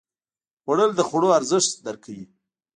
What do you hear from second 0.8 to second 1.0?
د